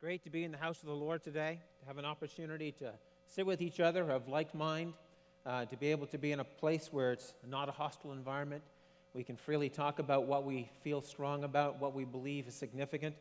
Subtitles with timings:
[0.00, 2.90] great to be in the house of the Lord today, to have an opportunity to
[3.26, 4.94] sit with each other of like mind,
[5.44, 8.62] uh, to be able to be in a place where it's not a hostile environment.
[9.12, 13.14] We can freely talk about what we feel strong about, what we believe is significant.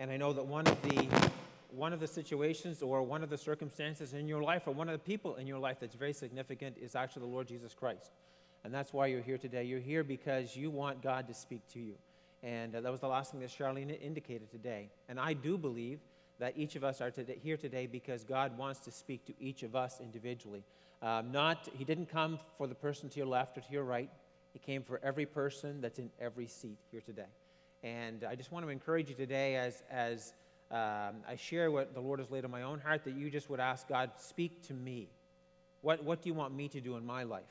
[0.00, 1.30] And I know that one of the
[1.70, 4.92] one of the situations or one of the circumstances in your life or one of
[4.92, 8.10] the people in your life that's very significant is actually the Lord Jesus Christ.
[8.64, 9.62] And that's why you're here today.
[9.62, 11.94] You're here because you want God to speak to you.
[12.42, 14.90] And uh, that was the last thing that Charlene indicated today.
[15.08, 16.00] And I do believe
[16.38, 19.62] that each of us are today, here today because God wants to speak to each
[19.62, 20.64] of us individually.
[21.02, 24.10] Um, not, he didn't come for the person to your left or to your right.
[24.52, 27.26] He came for every person that's in every seat here today.
[27.82, 30.32] And I just want to encourage you today as, as
[30.70, 33.50] um, I share what the Lord has laid on my own heart that you just
[33.50, 35.08] would ask God, speak to me.
[35.82, 37.42] What, what do you want me to do in my life?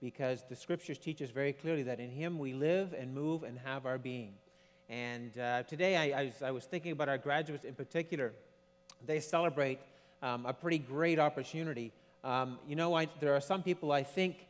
[0.00, 3.58] Because the scriptures teach us very clearly that in Him we live and move and
[3.64, 4.34] have our being.
[4.88, 8.32] And uh, today I, I, was, I, was, thinking about our graduates in particular.
[9.06, 9.80] They celebrate
[10.22, 11.92] um, a pretty great opportunity.
[12.24, 14.46] Um, you know, I, there are some people I think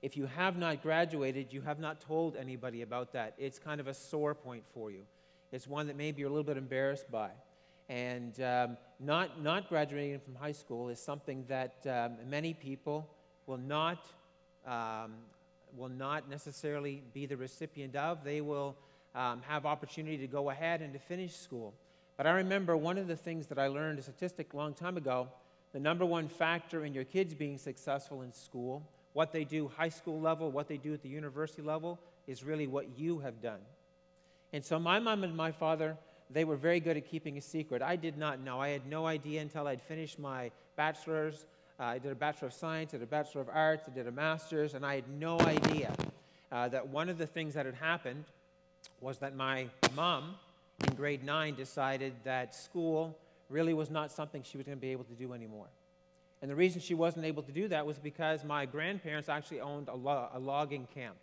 [0.00, 3.34] if you have not graduated, you have not told anybody about that.
[3.38, 5.02] It's kind of a sore point for you.
[5.52, 7.30] It's one that maybe you're a little bit embarrassed by.
[7.88, 13.06] And um, not, not graduating from high school is something that um, many people
[13.46, 14.06] will not,
[14.66, 15.12] um,
[15.76, 18.24] will not necessarily be the recipient of.
[18.24, 18.74] They will
[19.14, 21.74] um, have opportunity to go ahead and to finish school.
[22.16, 24.96] But I remember one of the things that I learned, a statistic a long time
[24.96, 25.28] ago,
[25.72, 29.88] the number one factor in your kids being successful in school, what they do high
[29.88, 33.60] school level, what they do at the university level, is really what you have done.
[34.52, 35.96] And so my mom and my father,
[36.30, 37.82] they were very good at keeping a secret.
[37.82, 38.60] I did not know.
[38.60, 41.46] I had no idea until I'd finished my bachelor's.
[41.80, 44.06] Uh, I did a Bachelor of Science, I did a Bachelor of Arts, I did
[44.06, 45.92] a Master's, and I had no idea
[46.52, 48.24] uh, that one of the things that had happened
[49.00, 50.34] was that my mom
[50.86, 53.16] in grade nine decided that school
[53.48, 55.66] really was not something she was going to be able to do anymore.
[56.40, 59.88] And the reason she wasn't able to do that was because my grandparents actually owned
[59.88, 61.14] a, lo- a logging camp.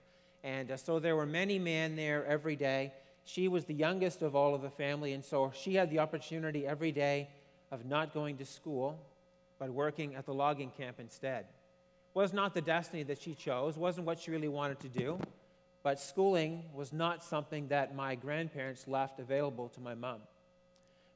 [0.44, 2.94] And uh, so there were many men there every day.
[3.26, 6.66] She was the youngest of all of the family, and so she had the opportunity
[6.66, 7.28] every day
[7.70, 8.98] of not going to school,
[9.60, 11.46] but working at the logging camp instead.
[12.14, 15.20] Was not the destiny that she chose, wasn't what she really wanted to do.
[15.82, 20.20] But schooling was not something that my grandparents left available to my mom.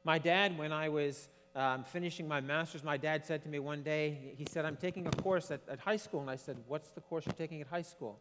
[0.04, 3.84] My dad, when I was um, finishing my master's, my dad said to me one
[3.84, 6.22] day, he said, I'm taking a course at, at high school.
[6.22, 8.20] And I said, What's the course you're taking at high school?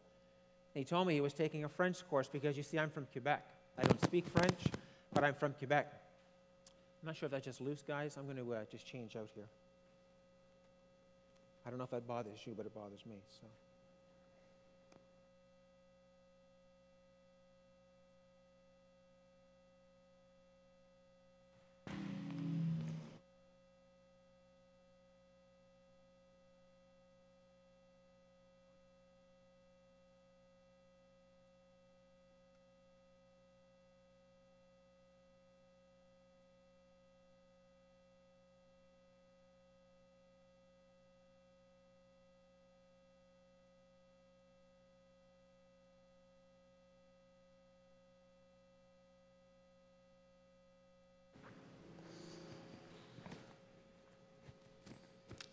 [0.75, 3.07] And he told me he was taking a French course because you see, I'm from
[3.13, 3.47] Quebec.
[3.79, 4.61] I don't speak French,
[5.13, 5.93] but I'm from Quebec.
[7.03, 8.17] I'm not sure if that's just loose, guys.
[8.17, 9.49] I'm going to uh, just change out here.
[11.67, 13.17] I don't know if that bothers you, but it bothers me.
[13.41, 13.47] So.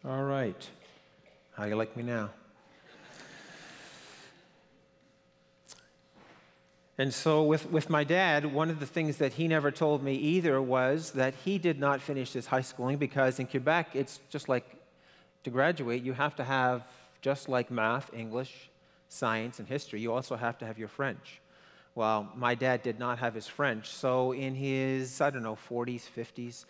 [0.10, 0.68] All right.
[1.52, 2.32] How you like me now?
[6.98, 10.16] And so, with, with my dad, one of the things that he never told me
[10.16, 14.50] either was that he did not finish his high schooling because in Quebec, it's just
[14.50, 14.66] like
[15.44, 16.88] to graduate, you have to have,
[17.22, 18.72] just like math, English,
[19.10, 21.40] science, and history, you also have to have your French.
[21.94, 23.90] Well, my dad did not have his French.
[23.90, 26.66] So, in his, I don't know, 40s, 50s,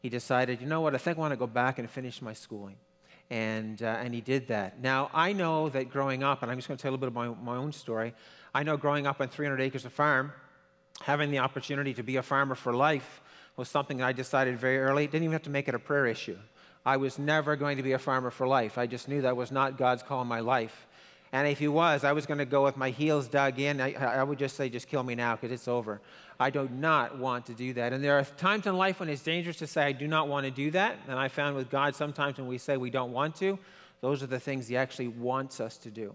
[0.00, 2.32] he decided, you know what, I think I want to go back and finish my
[2.32, 2.76] schooling.
[3.28, 4.80] And, uh, and he did that.
[4.80, 7.18] Now, I know that growing up, and I'm just going to tell a little bit
[7.18, 8.14] of my, my own story.
[8.54, 10.32] I know growing up on 300 acres of farm,
[11.00, 13.20] having the opportunity to be a farmer for life
[13.56, 15.06] was something I decided very early.
[15.06, 16.38] Didn't even have to make it a prayer issue.
[16.84, 18.78] I was never going to be a farmer for life.
[18.78, 20.86] I just knew that was not God's call in my life.
[21.32, 23.80] And if he was, I was going to go with my heels dug in.
[23.80, 26.00] I, I would just say, just kill me now because it's over.
[26.38, 27.92] I do not want to do that.
[27.92, 30.44] And there are times in life when it's dangerous to say, I do not want
[30.44, 30.96] to do that.
[31.08, 33.58] And I found with God, sometimes when we say we don't want to,
[34.00, 36.14] those are the things He actually wants us to do.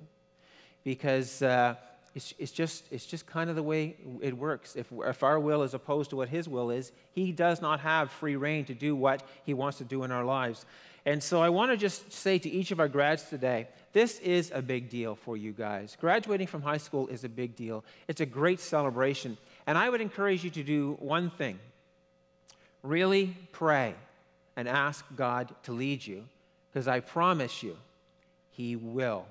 [0.83, 1.75] Because uh,
[2.13, 4.75] it's, it's, just, it's just kind of the way it works.
[4.75, 8.11] If, if our will is opposed to what His will is, He does not have
[8.11, 10.65] free reign to do what He wants to do in our lives.
[11.05, 14.51] And so I want to just say to each of our grads today this is
[14.53, 15.97] a big deal for you guys.
[15.99, 19.37] Graduating from high school is a big deal, it's a great celebration.
[19.71, 21.57] And I would encourage you to do one thing
[22.83, 23.95] Really pray
[24.57, 26.25] and ask God to lead you
[26.67, 27.77] because I promise you,
[28.49, 29.25] He will.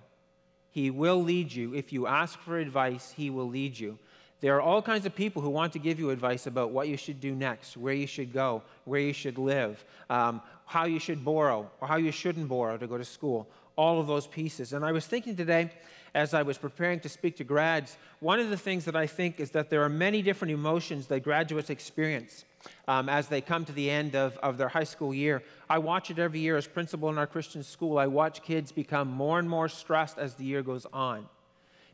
[0.70, 1.74] He will lead you.
[1.74, 3.98] If you ask for advice, He will lead you.
[4.40, 6.96] There are all kinds of people who want to give you advice about what you
[6.96, 11.22] should do next, where you should go, where you should live, um, how you should
[11.22, 13.46] borrow, or how you shouldn't borrow to go to school.
[13.76, 14.72] All of those pieces.
[14.72, 15.70] And I was thinking today,
[16.14, 19.40] as I was preparing to speak to grads, one of the things that I think
[19.40, 22.44] is that there are many different emotions that graduates experience
[22.88, 25.42] um, as they come to the end of, of their high school year.
[25.68, 27.98] I watch it every year as principal in our Christian school.
[27.98, 31.26] I watch kids become more and more stressed as the year goes on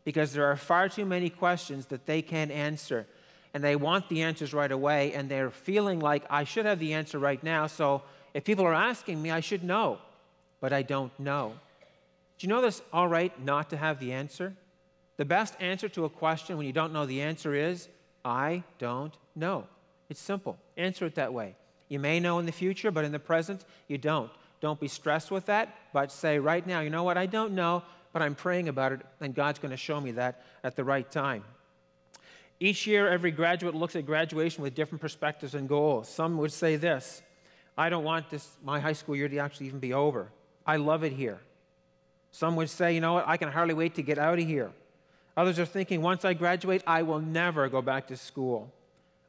[0.05, 3.07] because there are far too many questions that they can't answer.
[3.53, 6.93] And they want the answers right away, and they're feeling like I should have the
[6.93, 7.67] answer right now.
[7.67, 8.03] So
[8.35, 9.99] if people are asking me, I should know,
[10.61, 11.55] but I don't know.
[12.38, 14.55] Do you know this all right not to have the answer?
[15.17, 17.88] The best answer to a question when you don't know the answer is,
[18.25, 19.67] I don't know.
[20.09, 20.59] It's simple.
[20.77, 21.56] Answer it that way.
[21.88, 24.31] You may know in the future, but in the present, you don't.
[24.61, 27.83] Don't be stressed with that, but say right now, you know what, I don't know,
[28.12, 31.09] but I'm praying about it, and God's going to show me that at the right
[31.11, 31.44] time.
[32.59, 36.09] Each year, every graduate looks at graduation with different perspectives and goals.
[36.09, 37.23] Some would say this
[37.77, 40.29] I don't want this, my high school year to actually even be over.
[40.67, 41.41] I love it here.
[42.37, 44.71] Some would say, you know what, I can hardly wait to get out of here.
[45.38, 48.71] Others are thinking, once I graduate, I will never go back to school.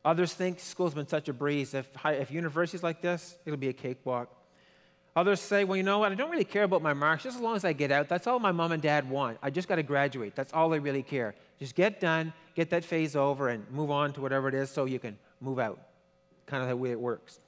[0.03, 1.73] Others think school's been such a breeze.
[1.73, 4.29] If, if university's like this, it'll be a cakewalk.
[5.15, 6.11] Others say, well, you know what?
[6.11, 7.23] I don't really care about my marks.
[7.23, 9.37] Just as long as I get out, that's all my mom and dad want.
[9.41, 10.35] I just got to graduate.
[10.35, 11.33] That's all they really care.
[11.59, 14.83] Just get done, get that phase over, and move on to whatever it is so
[14.83, 15.79] you can move out.
[16.45, 17.39] Kind of the way it works.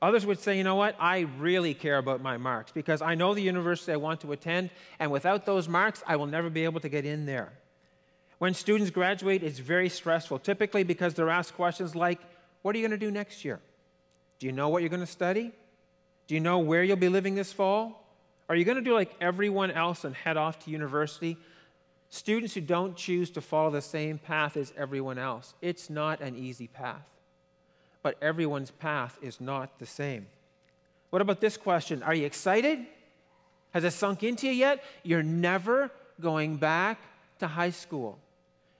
[0.00, 0.94] Others would say, you know what?
[1.00, 4.70] I really care about my marks because I know the university I want to attend,
[4.98, 7.52] and without those marks, I will never be able to get in there.
[8.38, 12.20] When students graduate, it's very stressful, typically because they're asked questions like,
[12.62, 13.58] What are you going to do next year?
[14.38, 15.50] Do you know what you're going to study?
[16.28, 18.04] Do you know where you'll be living this fall?
[18.48, 21.36] Are you going to do like everyone else and head off to university?
[22.08, 26.36] Students who don't choose to follow the same path as everyone else, it's not an
[26.36, 27.08] easy path.
[28.02, 30.26] But everyone's path is not the same.
[31.10, 32.02] What about this question?
[32.02, 32.86] Are you excited?
[33.72, 34.84] Has it sunk into you yet?
[35.02, 35.90] You're never
[36.20, 36.98] going back
[37.38, 38.18] to high school.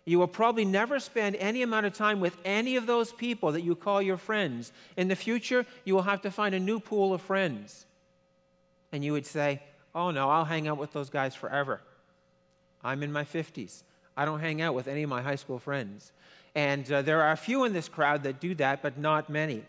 [0.05, 3.61] You will probably never spend any amount of time with any of those people that
[3.61, 4.73] you call your friends.
[4.97, 7.85] In the future, you will have to find a new pool of friends.
[8.91, 9.63] And you would say,
[9.95, 11.81] Oh no, I'll hang out with those guys forever.
[12.83, 13.83] I'm in my 50s.
[14.17, 16.13] I don't hang out with any of my high school friends.
[16.55, 19.65] And uh, there are a few in this crowd that do that, but not many.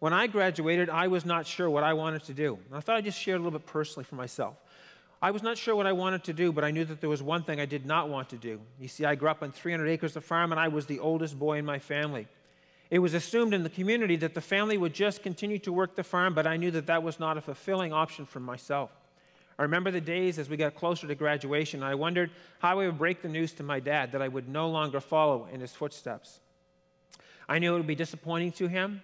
[0.00, 2.58] When I graduated, I was not sure what I wanted to do.
[2.72, 4.56] I thought I'd just share a little bit personally for myself.
[5.20, 7.22] I was not sure what I wanted to do, but I knew that there was
[7.22, 8.60] one thing I did not want to do.
[8.80, 11.36] You see, I grew up on 300 acres of farm, and I was the oldest
[11.36, 12.28] boy in my family.
[12.90, 16.04] It was assumed in the community that the family would just continue to work the
[16.04, 18.90] farm, but I knew that that was not a fulfilling option for myself.
[19.58, 22.98] I remember the days as we got closer to graduation, I wondered how I would
[22.98, 26.38] break the news to my dad that I would no longer follow in his footsteps.
[27.48, 29.02] I knew it would be disappointing to him.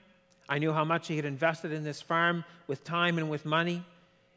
[0.49, 3.83] I knew how much he had invested in this farm with time and with money.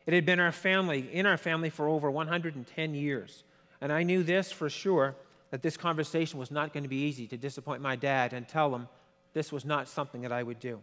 [0.08, 3.44] It had been our family, in our family for over 110 years.
[3.80, 5.14] And I knew this for sure
[5.52, 8.74] that this conversation was not going to be easy to disappoint my dad and tell
[8.74, 8.88] him
[9.34, 10.80] this was not something that I would do.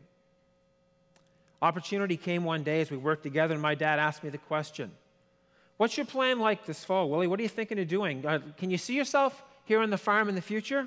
[1.61, 4.93] Opportunity came one day as we worked together, and my dad asked me the question
[5.77, 7.27] What's your plan like this fall, Willie?
[7.27, 8.25] What are you thinking of doing?
[8.25, 10.87] Uh, can you see yourself here on the farm in the future?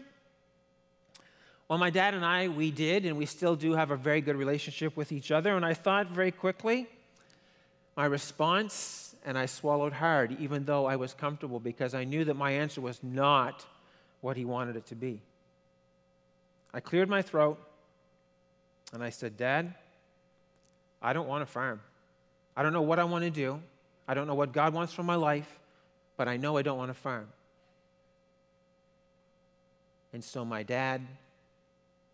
[1.67, 4.37] Well, my dad and I, we did, and we still do have a very good
[4.37, 5.57] relationship with each other.
[5.57, 6.87] And I thought very quickly,
[7.97, 12.35] my response, and I swallowed hard, even though I was comfortable, because I knew that
[12.35, 13.65] my answer was not
[14.21, 15.21] what he wanted it to be.
[16.73, 17.59] I cleared my throat
[18.93, 19.73] and I said, Dad,
[21.01, 21.81] I don't want to farm.
[22.55, 23.61] I don't know what I want to do.
[24.07, 25.59] I don't know what God wants from my life,
[26.15, 27.27] but I know I don't want to farm.
[30.13, 31.01] And so my dad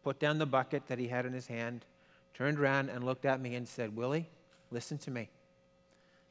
[0.03, 1.85] put down the bucket that he had in his hand,
[2.33, 4.27] turned around and looked at me and said, Willie,
[4.71, 5.29] listen to me.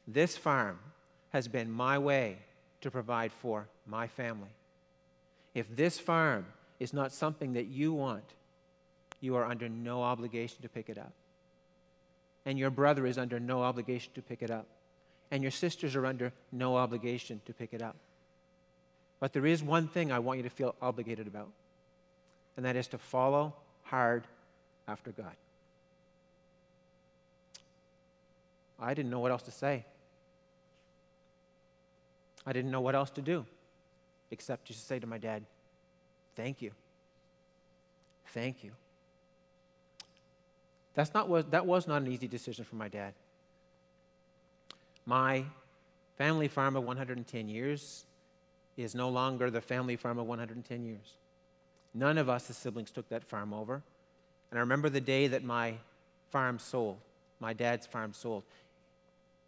[0.06, 0.78] This farm
[1.30, 2.38] has been my way
[2.80, 4.50] to provide for my family.
[5.54, 6.46] If this farm
[6.80, 8.24] is not something that you want,
[9.20, 11.12] you are under no obligation to pick it up.
[12.44, 14.66] And your brother is under no obligation to pick it up.
[15.32, 17.96] And your sisters are under no obligation to pick it up.
[19.18, 21.48] But there is one thing I want you to feel obligated about,
[22.56, 24.24] and that is to follow hard
[24.86, 25.34] after God.
[28.78, 29.84] I didn't know what else to say.
[32.44, 33.46] I didn't know what else to do
[34.32, 35.44] except just say to my dad,
[36.34, 36.72] Thank you.
[38.28, 38.72] Thank you.
[40.94, 43.14] That's not that was not an easy decision for my dad.
[45.06, 45.44] My
[46.16, 48.04] family farm of 110 years
[48.76, 51.14] is no longer the family farm of 110 years.
[51.94, 53.82] None of us, the siblings, took that farm over.
[54.50, 55.74] And I remember the day that my
[56.30, 56.98] farm sold,
[57.40, 58.44] my dad's farm sold.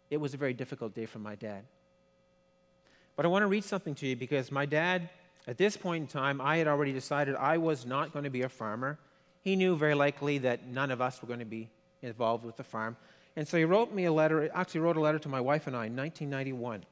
[0.09, 1.63] It was a very difficult day for my dad.
[3.15, 5.09] But I want to read something to you because my dad,
[5.47, 8.43] at this point in time, I had already decided I was not going to be
[8.43, 8.99] a farmer.
[9.41, 11.69] He knew very likely that none of us were going to be
[12.01, 12.97] involved with the farm.
[13.35, 15.75] And so he wrote me a letter, actually wrote a letter to my wife and
[15.75, 16.85] I in 1991.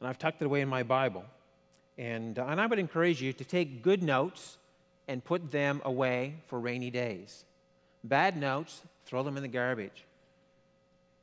[0.00, 1.24] And I've tucked it away in my Bible.
[1.98, 4.56] And, uh, and I would encourage you to take good notes
[5.08, 7.44] and put them away for rainy days.
[8.04, 10.04] Bad notes, throw them in the garbage.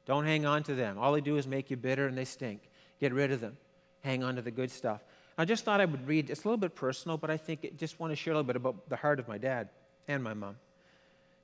[0.06, 0.98] Don't hang on to them.
[1.00, 2.62] All they do is make you bitter and they stink.
[3.00, 3.58] Get rid of them.
[4.04, 5.02] Hang on to the good stuff.
[5.38, 7.70] I just thought I would read, it's a little bit personal, but I think I
[7.78, 9.70] just want to share a little bit about the heart of my dad
[10.08, 10.56] and my mom.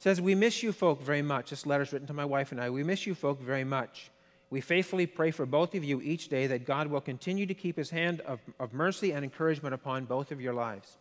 [0.03, 1.51] Says, We miss you folk very much.
[1.51, 2.69] This letter's written to my wife and I.
[2.69, 4.11] We miss you folk very much.
[4.49, 7.77] We faithfully pray for both of you each day that God will continue to keep
[7.77, 10.97] his hand of, of mercy and encouragement upon both of your lives.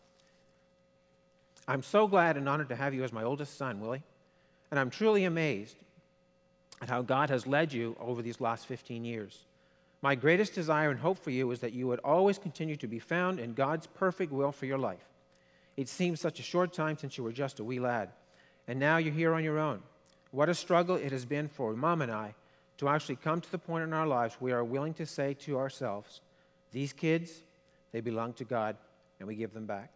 [1.66, 4.04] I'm so glad and honored to have you as my oldest son, Willie,
[4.71, 5.78] and I'm truly amazed
[6.80, 9.47] at how God has led you over these last 15 years.
[10.00, 13.00] My greatest desire and hope for you is that you would always continue to be
[13.00, 15.09] found in God's perfect will for your life.
[15.76, 18.11] It seems such a short time since you were just a wee lad,
[18.69, 19.83] and now you're here on your own.
[20.31, 22.35] What a struggle it has been for Mom and I
[22.78, 25.59] to actually come to the point in our lives we are willing to say to
[25.59, 26.21] ourselves,
[26.73, 27.31] These kids,
[27.92, 28.76] they belong to God,
[29.19, 29.92] and we give them back.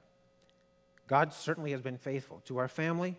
[1.08, 3.16] God certainly has been faithful to our family,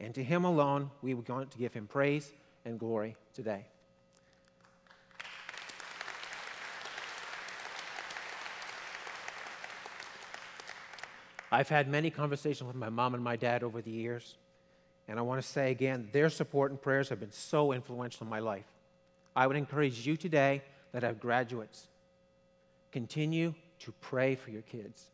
[0.00, 2.32] and to Him alone, we want to give Him praise
[2.64, 3.66] and glory today.
[11.52, 14.36] I've had many conversations with my mom and my dad over the years,
[15.08, 18.30] and I want to say again, their support and prayers have been so influential in
[18.30, 18.66] my life.
[19.34, 21.86] I would encourage you today that have graduates,
[22.90, 25.04] continue to pray for your kids,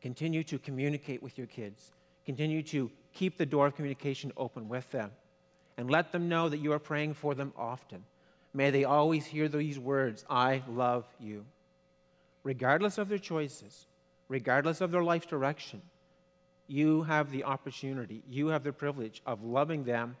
[0.00, 1.90] continue to communicate with your kids,
[2.24, 5.10] continue to keep the door of communication open with them,
[5.76, 8.04] and let them know that you are praying for them often.
[8.54, 11.44] May they always hear these words I love you.
[12.42, 13.86] Regardless of their choices,
[14.28, 15.82] regardless of their life direction,
[16.68, 20.16] you have the opportunity, you have the privilege of loving them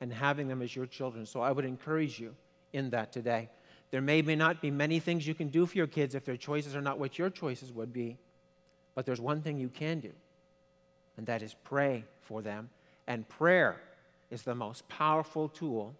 [0.00, 1.26] and having them as your children.
[1.26, 2.34] So I would encourage you
[2.72, 3.48] in that today.
[3.90, 6.36] There may, may not be many things you can do for your kids if their
[6.36, 8.16] choices are not what your choices would be,
[8.94, 10.10] but there's one thing you can do,
[11.16, 12.70] and that is pray for them.
[13.06, 13.80] And prayer
[14.30, 15.94] is the most powerful tool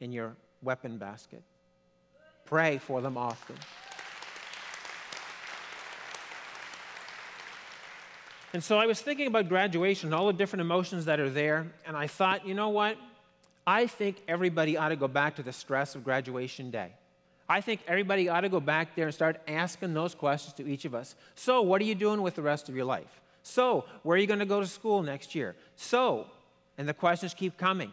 [0.00, 1.42] in your weapon basket.
[2.44, 3.56] Pray for them often.
[8.52, 11.96] And so I was thinking about graduation, all the different emotions that are there, and
[11.96, 12.96] I thought, you know what?
[13.66, 16.92] I think everybody ought to go back to the stress of graduation day.
[17.48, 20.86] I think everybody ought to go back there and start asking those questions to each
[20.86, 21.14] of us.
[21.34, 23.20] So, what are you doing with the rest of your life?
[23.42, 25.54] So, where are you going to go to school next year?
[25.76, 26.26] So,
[26.78, 27.90] and the questions keep coming.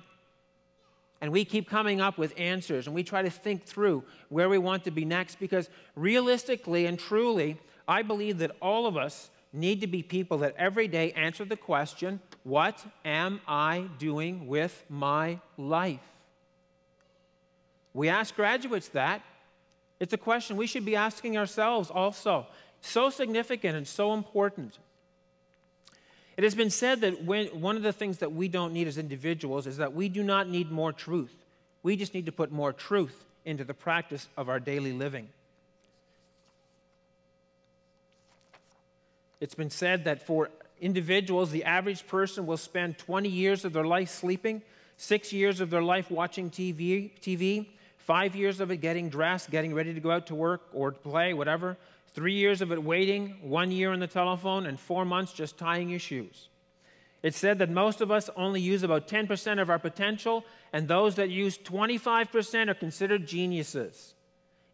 [1.21, 4.57] And we keep coming up with answers and we try to think through where we
[4.57, 7.57] want to be next because realistically and truly,
[7.87, 11.57] I believe that all of us need to be people that every day answer the
[11.57, 15.99] question what am I doing with my life?
[17.93, 19.23] We ask graduates that.
[19.99, 22.45] It's a question we should be asking ourselves also.
[22.81, 24.77] So significant and so important.
[26.37, 28.97] It has been said that when, one of the things that we don't need as
[28.97, 31.33] individuals is that we do not need more truth.
[31.81, 35.29] We just need to put more truth into the practice of our daily living.
[39.45, 40.49] It's been said that for
[40.81, 44.63] individuals, the average person will spend 20 years of their life sleeping,
[44.97, 47.67] six years of their life watching TV, TV
[47.99, 50.97] five years of it getting dressed, getting ready to go out to work or to
[50.97, 51.77] play, whatever,
[52.15, 55.91] three years of it waiting, one year on the telephone, and four months just tying
[55.91, 56.49] your shoes.
[57.21, 61.13] It's said that most of us only use about 10% of our potential, and those
[61.17, 64.14] that use 25% are considered geniuses.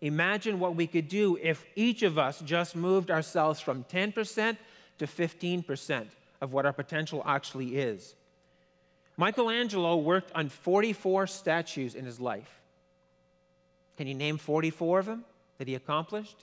[0.01, 4.57] Imagine what we could do if each of us just moved ourselves from 10%
[4.97, 6.07] to 15%
[6.41, 8.15] of what our potential actually is.
[9.15, 12.59] Michelangelo worked on 44 statues in his life.
[13.97, 15.25] Can you name 44 of them
[15.59, 16.37] that he accomplished?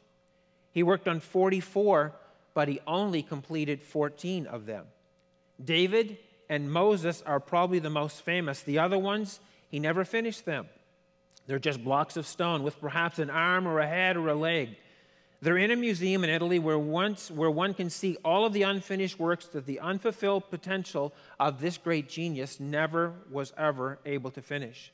[0.72, 2.12] He worked on 44,
[2.54, 4.84] but he only completed 14 of them.
[5.64, 8.62] David and Moses are probably the most famous.
[8.62, 10.68] The other ones, he never finished them.
[11.48, 14.76] They're just blocks of stone with perhaps an arm or a head or a leg.
[15.40, 18.62] They're in a museum in Italy where, once, where one can see all of the
[18.64, 24.42] unfinished works that the unfulfilled potential of this great genius never was ever able to
[24.42, 24.92] finish.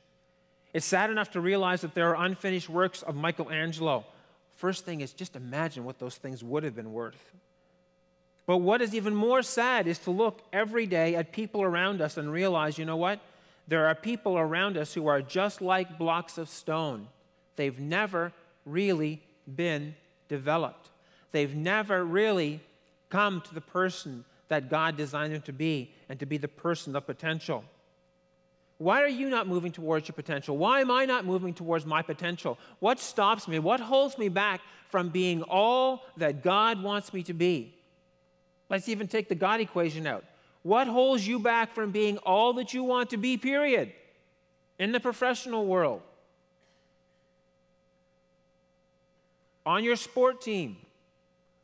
[0.72, 4.04] It's sad enough to realize that there are unfinished works of Michelangelo.
[4.52, 7.32] First thing is just imagine what those things would have been worth.
[8.46, 12.16] But what is even more sad is to look every day at people around us
[12.16, 13.18] and realize, you know what?
[13.66, 17.08] There are people around us who are just like blocks of stone.
[17.56, 18.32] They've never
[18.66, 19.22] really
[19.54, 19.94] been
[20.28, 20.90] developed.
[21.32, 22.60] They've never really
[23.08, 26.94] come to the person that God designed them to be and to be the person
[26.94, 27.64] of potential.
[28.78, 30.56] Why are you not moving towards your potential?
[30.56, 32.58] Why am I not moving towards my potential?
[32.80, 33.58] What stops me?
[33.58, 37.74] What holds me back from being all that God wants me to be?
[38.68, 40.24] Let's even take the God equation out.
[40.64, 43.92] What holds you back from being all that you want to be, period,
[44.78, 46.00] in the professional world?
[49.66, 50.78] On your sport team?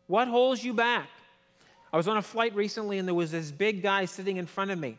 [0.07, 1.09] What holds you back?
[1.93, 4.71] I was on a flight recently and there was this big guy sitting in front
[4.71, 4.99] of me.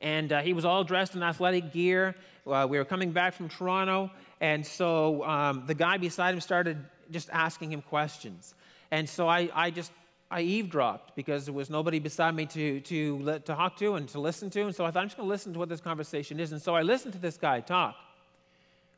[0.00, 2.16] And uh, he was all dressed in athletic gear.
[2.44, 4.10] Uh, we were coming back from Toronto.
[4.40, 6.78] And so um, the guy beside him started
[7.12, 8.54] just asking him questions.
[8.90, 9.92] And so I, I just
[10.32, 14.18] I eavesdropped because there was nobody beside me to, to, to talk to and to
[14.18, 14.62] listen to.
[14.62, 16.52] And so I thought, I'm just going to listen to what this conversation is.
[16.52, 17.94] And so I listened to this guy talk.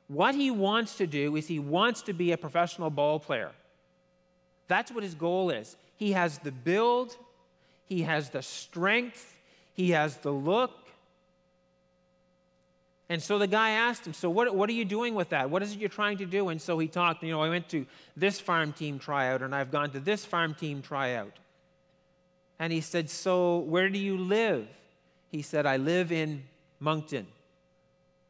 [0.07, 3.51] What he wants to do is he wants to be a professional ball player.
[4.69, 5.77] That's what his goal is.
[5.97, 7.17] He has the build,
[7.87, 9.37] he has the strength,
[9.75, 10.71] he has the look.
[13.09, 15.51] And so the guy asked him, So, what, what are you doing with that?
[15.51, 16.49] What is it you're trying to do?
[16.49, 19.71] And so he talked, You know, I went to this farm team tryout and I've
[19.71, 21.39] gone to this farm team tryout.
[22.59, 24.67] And he said, So, where do you live?
[25.31, 26.45] He said, I live in
[26.81, 27.27] Moncton.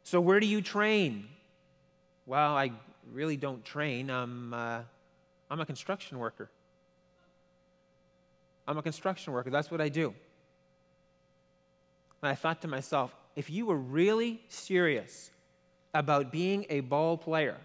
[0.03, 1.29] So, where do you train?
[2.27, 2.73] Well, I
[3.13, 4.11] really don't train.
[4.11, 4.81] I'm, uh,
[5.51, 6.51] I'm a construction worker.
[8.67, 9.51] I'm a construction worker.
[9.51, 10.15] That's what I do.
[12.23, 15.31] And I thought to myself, if you were really serious
[15.93, 17.57] about being a ball player,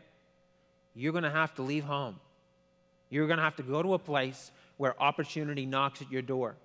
[0.96, 2.20] you're going to have to leave home.
[3.10, 6.56] You're going to have to go to a place where opportunity knocks at your door.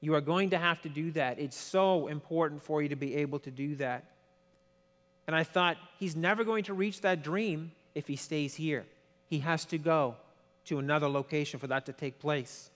[0.00, 1.38] You are going to have to do that.
[1.38, 4.04] It's so important for you to be able to do that.
[5.26, 8.84] And I thought, he's never going to reach that dream if he stays here.
[9.28, 10.16] He has to go
[10.66, 12.70] to another location for that to take place.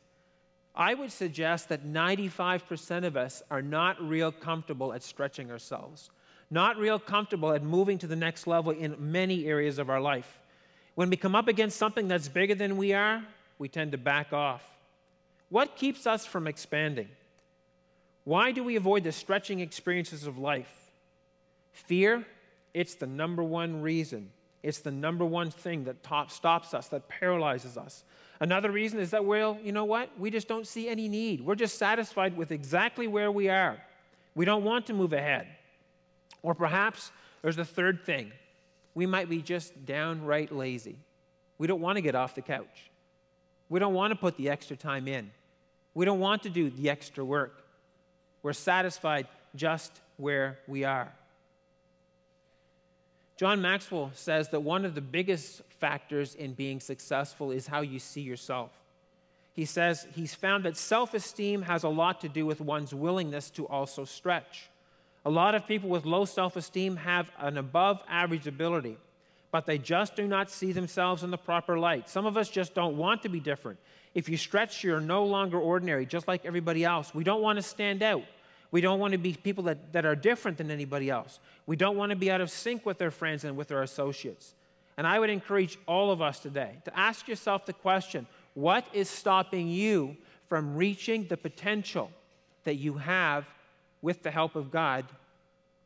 [0.78, 6.08] I would suggest that 95% of us are not real comfortable at stretching ourselves,
[6.52, 10.38] not real comfortable at moving to the next level in many areas of our life.
[10.94, 13.24] When we come up against something that's bigger than we are,
[13.58, 14.62] we tend to back off.
[15.48, 17.08] What keeps us from expanding?
[18.22, 20.72] Why do we avoid the stretching experiences of life?
[21.72, 22.24] Fear,
[22.72, 24.30] it's the number one reason.
[24.62, 28.04] It's the number one thing that top stops us, that paralyzes us.
[28.40, 30.10] Another reason is that, well, you know what?
[30.18, 31.40] We just don't see any need.
[31.40, 33.78] We're just satisfied with exactly where we are.
[34.34, 35.46] We don't want to move ahead.
[36.42, 37.10] Or perhaps
[37.42, 38.32] there's a third thing.
[38.94, 40.98] We might be just downright lazy.
[41.58, 42.90] We don't want to get off the couch.
[43.68, 45.30] We don't want to put the extra time in.
[45.94, 47.64] We don't want to do the extra work.
[48.42, 51.12] We're satisfied just where we are.
[53.38, 58.00] John Maxwell says that one of the biggest factors in being successful is how you
[58.00, 58.72] see yourself.
[59.54, 63.48] He says he's found that self esteem has a lot to do with one's willingness
[63.50, 64.68] to also stretch.
[65.24, 68.96] A lot of people with low self esteem have an above average ability,
[69.52, 72.08] but they just do not see themselves in the proper light.
[72.08, 73.78] Some of us just don't want to be different.
[74.14, 77.14] If you stretch, you're no longer ordinary, just like everybody else.
[77.14, 78.24] We don't want to stand out.
[78.70, 81.40] We don't want to be people that, that are different than anybody else.
[81.66, 84.54] We don't want to be out of sync with our friends and with our associates.
[84.96, 89.08] And I would encourage all of us today to ask yourself the question what is
[89.08, 90.16] stopping you
[90.48, 92.10] from reaching the potential
[92.64, 93.46] that you have
[94.02, 95.04] with the help of God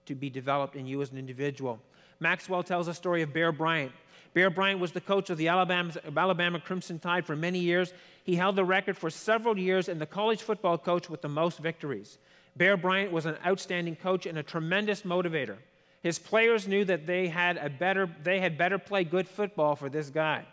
[0.06, 1.78] to be developed in you as an individual?
[2.18, 3.92] Maxwell tells a story of Bear Bryant.
[4.32, 7.92] Bear Bryant was the coach of the Alabama, Alabama Crimson Tide for many years.
[8.24, 11.58] He held the record for several years and the college football coach with the most
[11.58, 12.16] victories.
[12.56, 15.56] Bear Bryant was an outstanding coach and a tremendous motivator.
[16.02, 19.88] His players knew that they had, a better, they had better play good football for
[19.88, 20.44] this guy.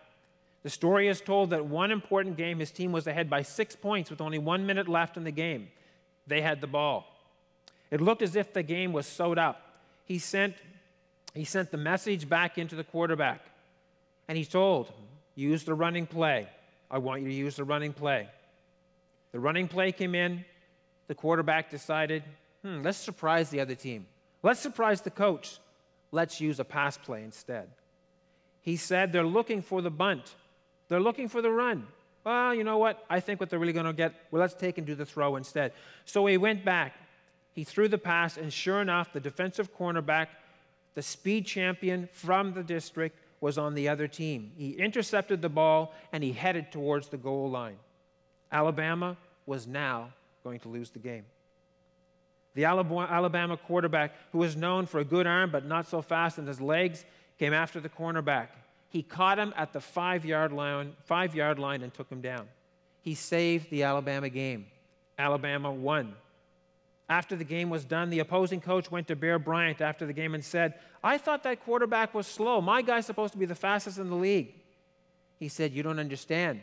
[0.63, 4.09] The story is told that one important game, his team was ahead by six points
[4.09, 5.69] with only one minute left in the game.
[6.27, 7.07] They had the ball.
[7.89, 9.62] It looked as if the game was sewed up.
[10.05, 10.55] He sent,
[11.33, 13.41] he sent the message back into the quarterback,
[14.27, 14.91] and he told,
[15.35, 16.49] Use the running play.
[16.91, 18.27] I want you to use the running play.
[19.31, 20.43] The running play came in
[21.10, 22.24] the quarterback decided,
[22.62, 24.06] hmm, let's surprise the other team.
[24.43, 25.58] Let's surprise the coach.
[26.12, 27.67] Let's use a pass play instead.
[28.62, 30.36] He said they're looking for the bunt.
[30.88, 31.88] They're looking for the run.
[32.24, 33.04] Well, you know what?
[33.10, 35.36] I think what they're really going to get, well, let's take and do the throw
[35.36, 35.74] instead.
[36.06, 36.93] So he went back.
[37.54, 40.28] He threw the pass, and sure enough, the defensive cornerback,
[40.93, 44.52] the speed champion from the district, was on the other team.
[44.56, 47.78] He intercepted the ball and he headed towards the goal line.
[48.52, 49.17] Alabama
[49.48, 51.25] was now going to lose the game.
[52.56, 56.47] The Alabama quarterback, who was known for a good arm but not so fast in
[56.47, 57.06] his legs,
[57.38, 58.47] came after the cornerback.
[58.89, 62.47] He caught him at the five yard line, five yard line and took him down.
[63.02, 64.65] He saved the Alabama game.
[65.17, 66.15] Alabama won.
[67.08, 70.36] After the game was done, the opposing coach went to Bear Bryant after the game
[70.36, 72.62] and said, I thought that quarterback was slow.
[72.62, 74.54] My guy's supposed to be the fastest in the league.
[75.39, 76.62] He said, You don't understand.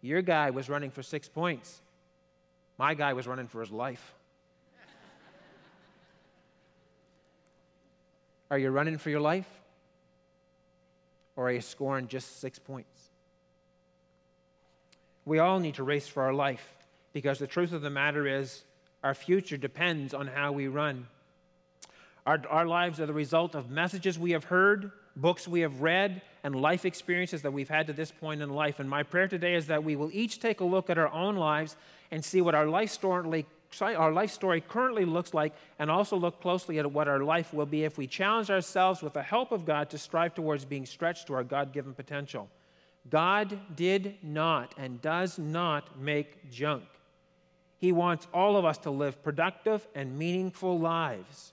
[0.00, 1.80] Your guy was running for six points.
[2.78, 4.14] My guy was running for his life.
[8.50, 9.48] Are you running for your life?
[11.36, 13.10] Or are you scoring just six points?
[15.26, 16.66] We all need to race for our life
[17.12, 18.64] because the truth of the matter is
[19.04, 21.06] our future depends on how we run.
[22.24, 26.22] Our, our lives are the result of messages we have heard, books we have read,
[26.44, 28.78] and life experiences that we've had to this point in life.
[28.78, 31.36] And my prayer today is that we will each take a look at our own
[31.36, 31.76] lives
[32.10, 33.44] and see what our life story,
[33.80, 37.66] our life story currently looks like, and also look closely at what our life will
[37.66, 41.26] be if we challenge ourselves with the help of God to strive towards being stretched
[41.26, 42.48] to our God given potential.
[43.10, 46.84] God did not and does not make junk.
[47.78, 51.52] He wants all of us to live productive and meaningful lives.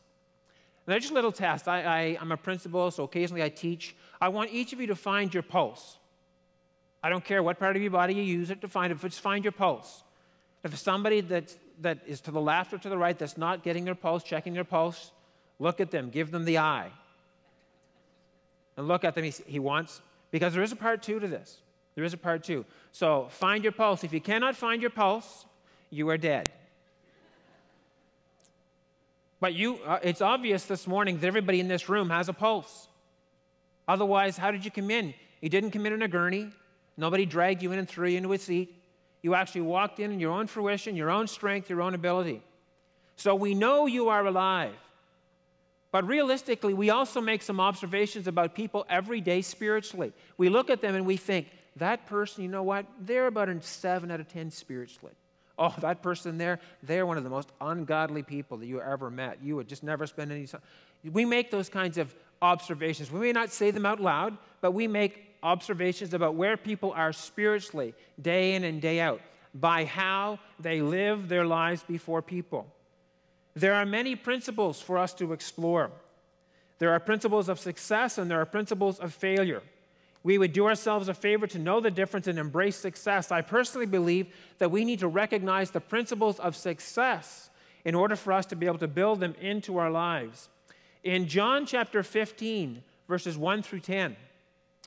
[0.85, 1.67] Now, just little test.
[1.67, 3.95] I, I, am a principal, so occasionally I teach.
[4.19, 5.97] I want each of you to find your pulse.
[7.01, 9.21] I don't care what part of your body you use it to find it, just
[9.21, 10.03] find your pulse.
[10.63, 13.85] If somebody that, that is to the left or to the right that's not getting
[13.85, 15.11] their pulse, checking their pulse,
[15.59, 16.89] look at them, give them the eye.
[18.75, 21.57] And look at them, he, he wants, because there is a part two to this.
[21.95, 22.65] There is a part two.
[22.91, 24.03] So find your pulse.
[24.03, 25.45] If you cannot find your pulse,
[25.89, 26.49] you are dead.
[29.43, 32.87] But you, uh, it's obvious this morning that everybody in this room has a pulse.
[33.89, 35.13] Otherwise, how did you come in?
[35.41, 36.49] You didn't come in in a gurney.
[36.95, 38.73] Nobody dragged you in and threw you into a seat.
[39.21, 42.41] You actually walked in in your own fruition, your own strength, your own ability.
[43.17, 44.75] So we know you are alive.
[45.91, 50.13] But realistically, we also make some observations about people every day spiritually.
[50.37, 52.85] We look at them and we think, that person, you know what?
[52.97, 55.15] They're about a 7 out of 10 spiritually.
[55.57, 59.37] Oh, that person there, they're one of the most ungodly people that you ever met.
[59.43, 60.61] You would just never spend any time.
[61.03, 63.11] We make those kinds of observations.
[63.11, 67.13] We may not say them out loud, but we make observations about where people are
[67.13, 69.21] spiritually, day in and day out,
[69.53, 72.65] by how they live their lives before people.
[73.53, 75.91] There are many principles for us to explore.
[76.79, 79.61] There are principles of success and there are principles of failure
[80.23, 83.31] we would do ourselves a favor to know the difference and embrace success.
[83.31, 87.49] I personally believe that we need to recognize the principles of success
[87.83, 90.47] in order for us to be able to build them into our lives.
[91.03, 94.15] In John chapter 15, verses 1 through 10,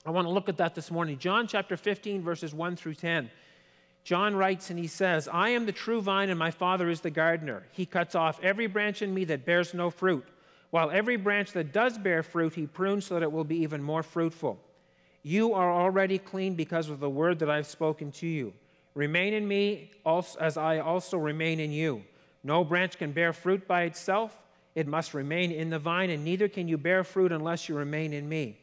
[0.06, 1.18] I want to look at that this morning.
[1.18, 3.30] John chapter 15, verses 1 through 10.
[4.04, 7.10] John writes and he says, I am the true vine and my Father is the
[7.10, 7.66] gardener.
[7.72, 10.24] He cuts off every branch in me that bears no fruit,
[10.70, 13.82] while every branch that does bear fruit he prunes so that it will be even
[13.82, 14.60] more fruitful.
[15.28, 18.52] You are already clean because of the word that I've spoken to you.
[18.94, 19.90] Remain in me
[20.38, 22.04] as I also remain in you.
[22.44, 24.40] No branch can bear fruit by itself,
[24.76, 28.12] it must remain in the vine, and neither can you bear fruit unless you remain
[28.12, 28.60] in me.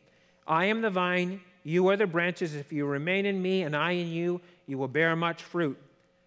[0.47, 2.56] I am the vine, you are the branches.
[2.56, 5.78] If you remain in me and I in you, you will bear much fruit.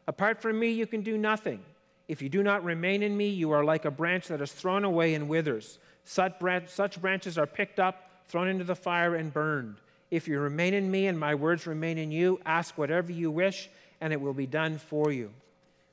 [0.07, 1.65] Apart from me, you can do nothing.
[2.09, 4.85] If you do not remain in me, you are like a branch that is thrown
[4.85, 5.79] away and withers.
[6.05, 9.77] Such, branches are picked up, thrown into the fire, and burned.
[10.17, 13.69] If you remain in me and my words remain in you, ask whatever you wish,
[14.01, 15.31] and it will be done for you.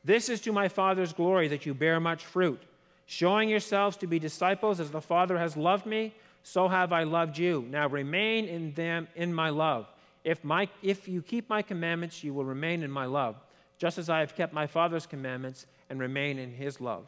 [0.05, 2.61] This is to my Father's glory that you bear much fruit,
[3.05, 7.37] showing yourselves to be disciples as the Father has loved me, so have I loved
[7.37, 7.67] you.
[7.69, 9.91] Now remain in them in my love.
[10.23, 13.35] If, my, if you keep my commandments, you will remain in my love,
[13.77, 17.07] just as I have kept my Father's commandments and remain in his love.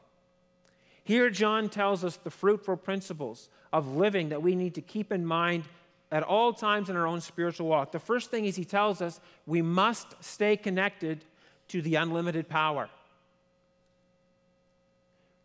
[1.06, 5.26] Here, John tells us the fruitful principles of living that we need to keep in
[5.26, 5.64] mind
[6.12, 7.92] at all times in our own spiritual walk.
[7.92, 11.24] The first thing is he tells us we must stay connected
[11.70, 12.90] to the unlimited power.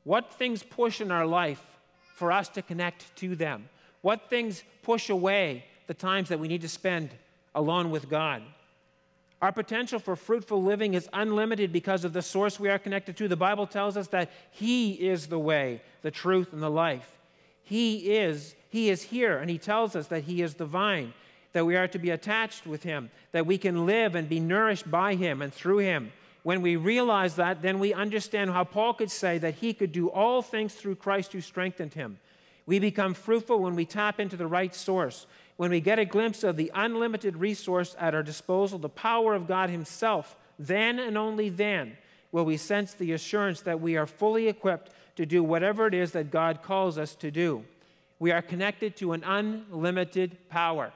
[0.04, 1.64] What things push in our life
[2.16, 3.68] for us to connect to them?
[4.02, 7.10] What things push away the times that we need to spend
[7.54, 8.42] alone with God?
[9.42, 13.28] Our potential for fruitful living is unlimited because of the source we are connected to.
[13.28, 17.10] The Bible tells us that He is the way, the truth, and the life.
[17.62, 21.12] He is he is here, and he tells us that he is the vine.
[21.52, 24.88] that we are to be attached with Him, that we can live and be nourished
[24.88, 26.12] by Him and through Him.
[26.42, 30.08] When we realize that, then we understand how Paul could say that he could do
[30.08, 32.18] all things through Christ who strengthened him.
[32.64, 36.42] We become fruitful when we tap into the right source, when we get a glimpse
[36.42, 40.36] of the unlimited resource at our disposal, the power of God Himself.
[40.58, 41.98] Then and only then
[42.32, 46.12] will we sense the assurance that we are fully equipped to do whatever it is
[46.12, 47.64] that God calls us to do.
[48.20, 50.92] We are connected to an unlimited power.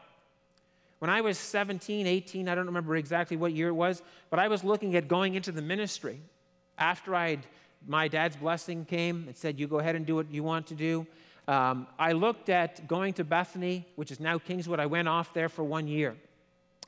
[0.98, 4.48] When I was 17, 18, I don't remember exactly what year it was, but I
[4.48, 6.20] was looking at going into the ministry.
[6.78, 7.46] After I'd,
[7.86, 10.74] my dad's blessing came and said, You go ahead and do what you want to
[10.74, 11.06] do.
[11.48, 14.78] Um, I looked at going to Bethany, which is now Kingswood.
[14.78, 16.16] I went off there for one year.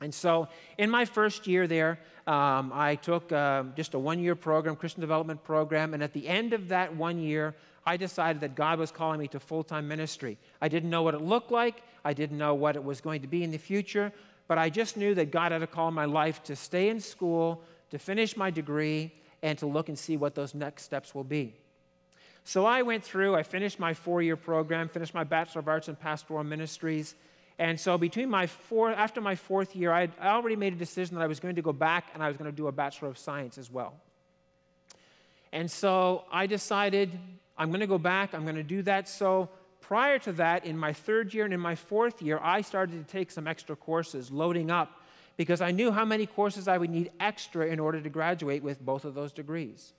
[0.01, 0.47] And so,
[0.77, 5.01] in my first year there, um, I took uh, just a one year program, Christian
[5.01, 5.95] development program.
[5.95, 7.55] And at the end of that one year,
[7.87, 10.37] I decided that God was calling me to full time ministry.
[10.61, 13.27] I didn't know what it looked like, I didn't know what it was going to
[13.27, 14.11] be in the future,
[14.49, 16.99] but I just knew that God had a call in my life to stay in
[16.99, 21.23] school, to finish my degree, and to look and see what those next steps will
[21.23, 21.55] be.
[22.43, 25.87] So I went through, I finished my four year program, finished my Bachelor of Arts
[25.87, 27.15] in Pastoral Ministries.
[27.57, 31.21] And so between my four, after my fourth year, I already made a decision that
[31.21, 33.17] I was going to go back and I was going to do a Bachelor of
[33.17, 33.95] Science as well.
[35.53, 37.17] And so I decided
[37.57, 39.09] I'm going to go back, I'm going to do that.
[39.09, 39.49] So
[39.81, 43.11] prior to that, in my third year and in my fourth year, I started to
[43.11, 45.01] take some extra courses, loading up,
[45.37, 48.83] because I knew how many courses I would need extra in order to graduate with
[48.83, 49.93] both of those degrees.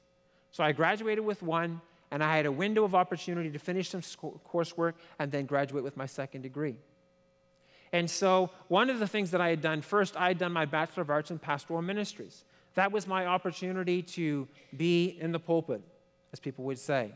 [0.51, 4.01] So I graduated with one, and I had a window of opportunity to finish some
[4.01, 6.77] coursework and then graduate with my second degree.
[7.93, 10.67] And so, one of the things that I had done first, I had done my
[10.67, 12.45] Bachelor of Arts in Pastoral Ministries.
[12.75, 15.81] That was my opportunity to be in the pulpit,
[16.33, 17.13] as people would say.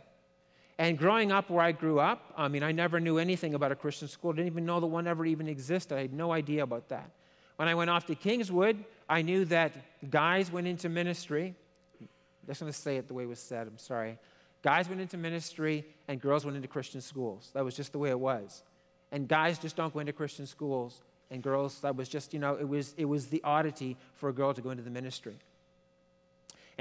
[0.79, 3.77] And growing up where I grew up, I mean, I never knew anything about a
[3.77, 4.33] Christian school.
[4.33, 5.97] Didn't even know that one ever even existed.
[5.97, 7.11] I had no idea about that.
[7.57, 9.73] When I went off to Kingswood, I knew that
[10.11, 11.55] guys went into ministry.
[12.01, 12.09] I'm
[12.47, 13.67] just going to say it the way it was said.
[13.67, 14.19] I'm sorry.
[14.63, 17.51] Guys went into ministry and girls went into Christian schools.
[17.55, 18.63] That was just the way it was.
[19.11, 21.03] And guys just don't go into Christian schools.
[21.31, 24.33] And girls, that was just, you know, it was, it was the oddity for a
[24.33, 25.37] girl to go into the ministry.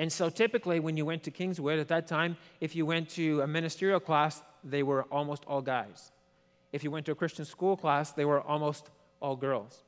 [0.01, 3.41] And so typically, when you went to Kingswood at that time, if you went to
[3.41, 6.11] a ministerial class, they were almost all guys.
[6.71, 9.83] If you went to a Christian school class, they were almost all girls.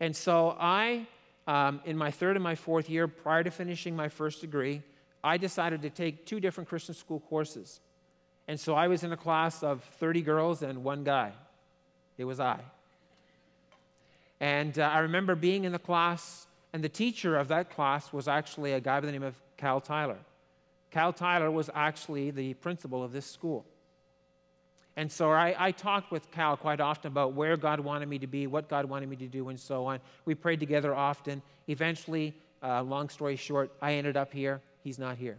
[0.00, 1.06] And so I,
[1.46, 4.82] um, in my third and my fourth year, prior to finishing my first degree,
[5.22, 7.80] I decided to take two different Christian school courses.
[8.46, 11.32] And so I was in a class of 30 girls and one guy.
[12.16, 12.60] It was I.
[14.40, 16.47] And uh, I remember being in the class
[16.78, 19.80] and the teacher of that class was actually a guy by the name of Cal
[19.80, 20.18] Tyler.
[20.92, 23.64] Cal Tyler was actually the principal of this school.
[24.94, 28.28] And so I, I, talked with Cal quite often about where God wanted me to
[28.28, 29.98] be, what God wanted me to do, and so on.
[30.24, 31.42] We prayed together often.
[31.66, 34.60] Eventually, uh, long story short, I ended up here.
[34.84, 35.38] He's not here.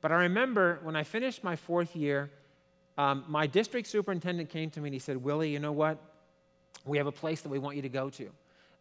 [0.00, 2.30] But I remember when I finished my fourth year,
[2.96, 5.98] um, my district superintendent came to me and he said, Willie, you know what?
[6.88, 8.30] We have a place that we want you to go to.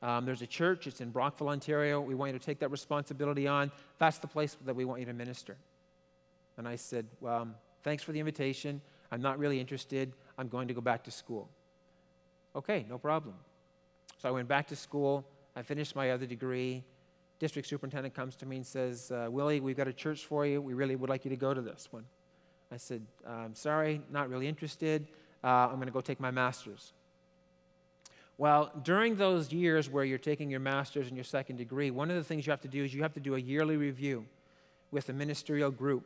[0.01, 1.99] Um, there's a church, it's in Brockville, Ontario.
[1.99, 3.71] We want you to take that responsibility on.
[3.97, 5.57] That's the place that we want you to minister.
[6.57, 8.81] And I said, Well, um, thanks for the invitation.
[9.11, 10.13] I'm not really interested.
[10.37, 11.49] I'm going to go back to school.
[12.55, 13.35] Okay, no problem.
[14.19, 15.25] So I went back to school.
[15.55, 16.83] I finished my other degree.
[17.39, 20.61] District superintendent comes to me and says, uh, Willie, we've got a church for you.
[20.61, 22.05] We really would like you to go to this one.
[22.71, 25.07] I said, I'm sorry, not really interested.
[25.43, 26.93] Uh, I'm going to go take my master's.
[28.39, 32.17] Well, during those years where you're taking your master's and your second degree, one of
[32.17, 34.25] the things you have to do is you have to do a yearly review
[34.91, 36.05] with a ministerial group.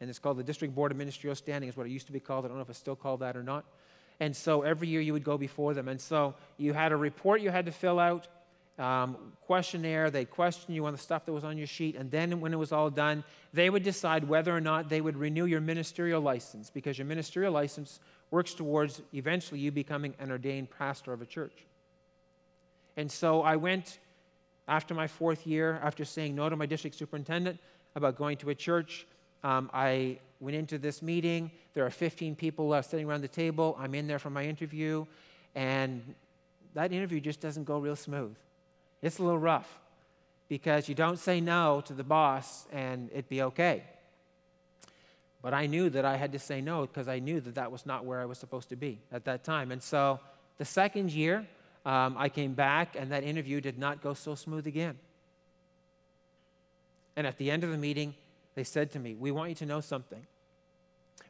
[0.00, 2.20] And it's called the District Board of Ministerial Standing, is what it used to be
[2.20, 2.44] called.
[2.44, 3.64] I don't know if it's still called that or not.
[4.20, 5.88] And so every year you would go before them.
[5.88, 8.28] And so you had a report you had to fill out,
[8.78, 9.16] um,
[9.46, 10.08] questionnaire.
[10.08, 11.96] They'd question you on the stuff that was on your sheet.
[11.96, 15.16] And then when it was all done, they would decide whether or not they would
[15.16, 17.98] renew your ministerial license because your ministerial license
[18.30, 21.66] works towards eventually you becoming an ordained pastor of a church.
[22.96, 23.98] And so I went
[24.68, 27.58] after my fourth year, after saying no to my district superintendent
[27.94, 29.06] about going to a church.
[29.42, 31.50] Um, I went into this meeting.
[31.74, 33.76] There are 15 people uh, sitting around the table.
[33.78, 35.06] I'm in there for my interview,
[35.54, 36.14] and
[36.74, 38.36] that interview just doesn't go real smooth.
[39.02, 39.80] It's a little rough
[40.48, 43.82] because you don't say no to the boss and it'd be okay.
[45.40, 47.84] But I knew that I had to say no because I knew that that was
[47.84, 49.72] not where I was supposed to be at that time.
[49.72, 50.20] And so
[50.58, 51.46] the second year,
[51.84, 54.98] um, I came back, and that interview did not go so smooth again.
[57.16, 58.14] And at the end of the meeting,
[58.54, 60.24] they said to me, We want you to know something.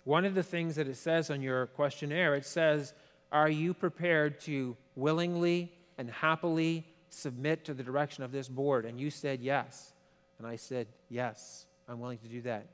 [0.05, 2.93] One of the things that it says on your questionnaire, it says,
[3.31, 8.85] Are you prepared to willingly and happily submit to the direction of this board?
[8.85, 9.93] And you said yes.
[10.39, 12.67] And I said, Yes, I'm willing to do that.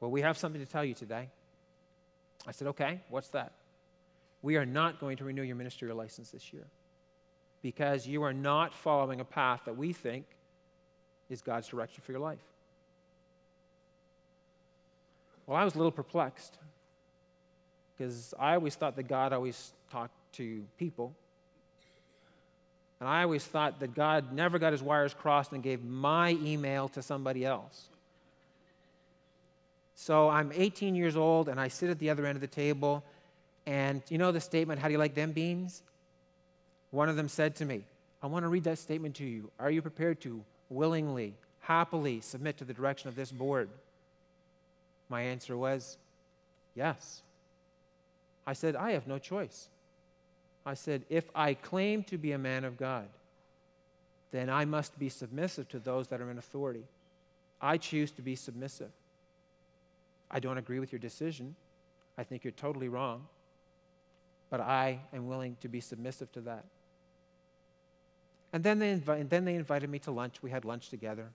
[0.00, 1.28] Well, we have something to tell you today.
[2.44, 3.52] I said, Okay, what's that?
[4.42, 6.66] We are not going to renew your ministerial license this year
[7.62, 10.24] because you are not following a path that we think
[11.28, 12.38] is God's direction for your life.
[15.46, 16.58] Well, I was a little perplexed
[17.96, 21.14] because I always thought that God always talked to people.
[23.00, 26.88] And I always thought that God never got his wires crossed and gave my email
[26.90, 27.88] to somebody else.
[29.94, 33.04] So I'm 18 years old and I sit at the other end of the table.
[33.66, 35.82] And you know the statement, how do you like them beans?
[36.90, 37.82] One of them said to me,
[38.22, 39.50] I want to read that statement to you.
[39.58, 43.68] Are you prepared to willingly, happily submit to the direction of this board?
[45.08, 45.96] My answer was,
[46.74, 47.22] yes.
[48.46, 49.68] I said, I have no choice.
[50.66, 53.06] I said, if I claim to be a man of God,
[54.30, 56.84] then I must be submissive to those that are in authority.
[57.60, 58.90] I choose to be submissive.
[60.30, 61.54] I don't agree with your decision.
[62.18, 63.26] I think you're totally wrong.
[64.50, 66.64] But I am willing to be submissive to that.
[68.52, 70.42] And then they, invi- then they invited me to lunch.
[70.42, 71.28] We had lunch together.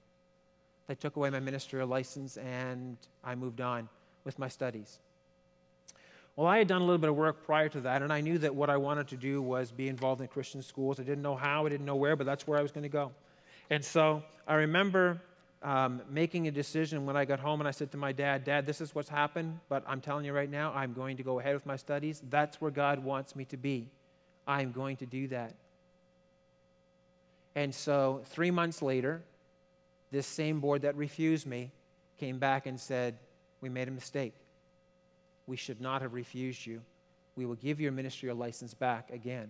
[0.88, 3.88] They took away my ministerial license, and I moved on
[4.24, 5.00] with my studies.
[6.36, 8.40] Well, I had done a little bit of work prior to that, and I knew
[8.40, 11.00] that what I wanted to do was be involved in Christian schools.
[11.00, 12.90] I didn't know how, I didn't know where, but that's where I was going to
[12.90, 13.12] go.
[13.70, 15.22] And so I remember
[15.62, 18.66] um, making a decision when I got home, and I said to my dad, Dad,
[18.66, 21.54] this is what's happened, but I'm telling you right now, I'm going to go ahead
[21.54, 22.22] with my studies.
[22.30, 23.88] That's where God wants me to be.
[24.48, 25.54] I'm going to do that.
[27.56, 29.22] And so three months later,
[30.12, 31.72] this same board that refused me
[32.20, 33.18] came back and said,
[33.62, 34.34] We made a mistake.
[35.46, 36.82] We should not have refused you.
[37.36, 39.50] We will give your ministerial license back again.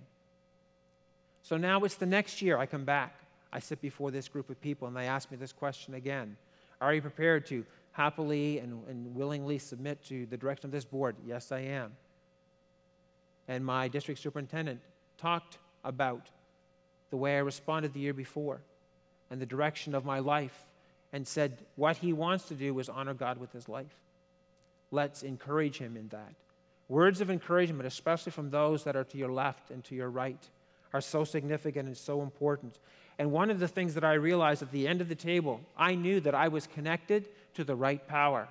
[1.44, 3.16] So now it's the next year I come back.
[3.52, 6.38] I sit before this group of people and they ask me this question again
[6.82, 11.16] Are you prepared to happily and, and willingly submit to the direction of this board?
[11.26, 11.92] Yes, I am.
[13.48, 14.80] And my district superintendent
[15.18, 16.30] talked about
[17.14, 18.60] the way I responded the year before
[19.30, 20.66] and the direction of my life
[21.12, 23.94] and said what he wants to do is honor God with his life.
[24.90, 26.34] Let's encourage him in that.
[26.90, 30.44] Words of encouragement, especially from those that are to your left and to your right,
[30.92, 32.80] are so significant and so important.
[33.20, 35.94] And one of the things that I realized at the end of the table, I
[35.94, 38.48] knew that I was connected to the right power.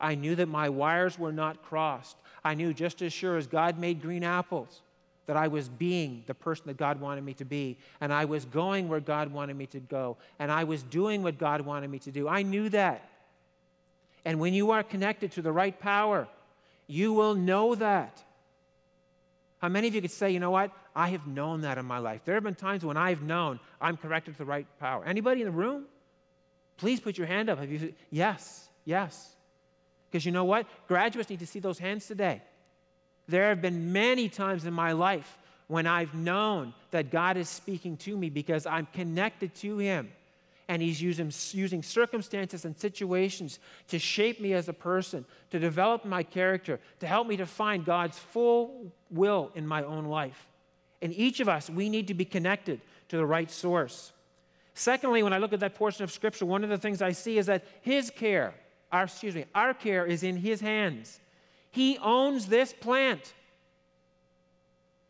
[0.00, 2.16] I knew that my wires were not crossed.
[2.44, 4.82] I knew just as sure as God made green apples
[5.26, 8.44] that I was being the person that God wanted me to be, and I was
[8.44, 11.98] going where God wanted me to go, and I was doing what God wanted me
[12.00, 12.28] to do.
[12.28, 13.08] I knew that.
[14.24, 16.28] And when you are connected to the right power,
[16.86, 18.22] you will know that.
[19.58, 20.70] How many of you could say, you know what?
[20.94, 22.20] I have known that in my life.
[22.24, 25.04] There have been times when I've known I'm connected to the right power.
[25.04, 25.86] Anybody in the room?
[26.76, 27.58] Please put your hand up.
[27.58, 27.94] Have you?
[28.10, 29.34] Yes, yes.
[30.10, 30.66] Because you know what?
[30.86, 32.42] Graduates need to see those hands today.
[33.28, 37.96] There have been many times in my life when I've known that God is speaking
[37.98, 40.10] to me because I'm connected to Him
[40.68, 43.58] and he's using, using circumstances and situations
[43.88, 47.84] to shape me as a person, to develop my character, to help me to find
[47.84, 50.48] God's full will in my own life.
[51.02, 54.12] And each of us, we need to be connected to the right source.
[54.72, 57.36] Secondly, when I look at that portion of Scripture, one of the things I see
[57.36, 58.54] is that His care,
[58.90, 61.20] our, excuse me, our care is in His hands.
[61.74, 63.34] He owns this plant.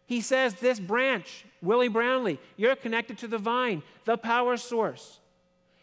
[0.07, 5.18] He says, This branch, Willie Brownlee, you're connected to the vine, the power source.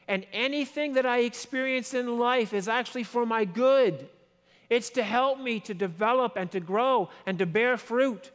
[0.07, 4.09] And anything that I experience in life is actually for my good.
[4.71, 8.31] It's to help me to develop and to grow and to bear fruit.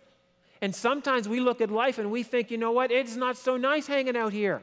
[0.61, 2.92] And sometimes we look at life and we think, you know what?
[2.92, 4.62] It's not so nice hanging out here.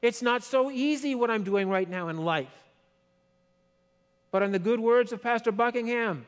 [0.00, 2.64] It's not so easy what I'm doing right now in life.
[4.30, 6.24] But in the good words of Pastor Buckingham,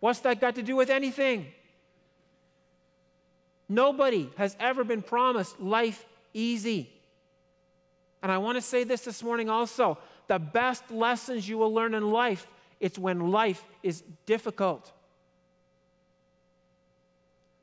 [0.00, 1.46] what's that got to do with anything?
[3.68, 6.90] Nobody has ever been promised life easy.
[8.22, 11.94] And I want to say this this morning also the best lessons you will learn
[11.94, 12.46] in life
[12.80, 14.92] it's when life is difficult.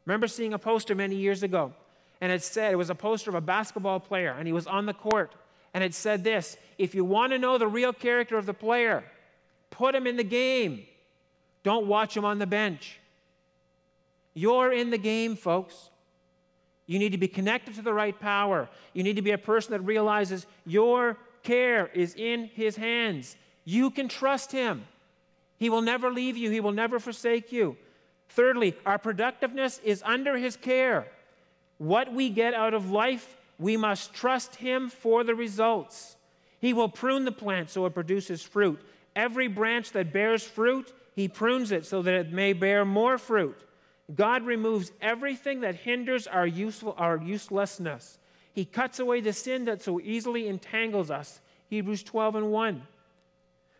[0.05, 1.73] Remember seeing a poster many years ago,
[2.21, 4.85] and it said it was a poster of a basketball player, and he was on
[4.85, 5.33] the court,
[5.73, 9.03] and it said this If you want to know the real character of the player,
[9.69, 10.85] put him in the game.
[11.65, 12.99] Don't watch him on the bench.
[14.35, 15.89] You're in the game, folks.
[16.85, 18.69] You need to be connected to the right power.
[18.93, 23.35] You need to be a person that realizes your care is in His hands.
[23.63, 24.85] You can trust Him.
[25.57, 27.77] He will never leave you, He will never forsake you.
[28.29, 31.07] Thirdly, our productiveness is under His care.
[31.79, 36.15] What we get out of life, we must trust Him for the results.
[36.59, 38.79] He will prune the plant so it produces fruit.
[39.15, 43.57] Every branch that bears fruit, He prunes it so that it may bear more fruit.
[44.13, 48.19] God removes everything that hinders our, useful, our uselessness.
[48.53, 51.39] He cuts away the sin that so easily entangles us.
[51.69, 52.83] Hebrews 12 and 1.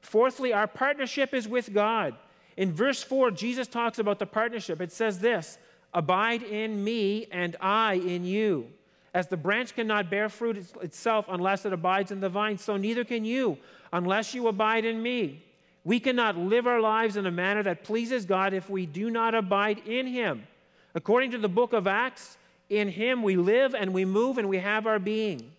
[0.02, 2.16] Fourthly, our partnership is with God.
[2.58, 4.82] In verse 4, Jesus talks about the partnership.
[4.82, 5.58] It says this
[5.94, 8.68] Abide in me, and I in you.
[9.14, 13.06] As the branch cannot bear fruit itself unless it abides in the vine, so neither
[13.06, 13.58] can you
[13.94, 15.45] unless you abide in me.
[15.86, 19.36] We cannot live our lives in a manner that pleases God if we do not
[19.36, 20.48] abide in Him.
[20.96, 22.38] According to the book of Acts,
[22.70, 25.52] in Him we live and we move and we have our being.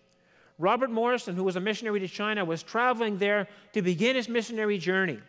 [0.59, 4.77] Robert Morrison, who was a missionary to China, was traveling there to begin his missionary
[4.77, 5.19] journey.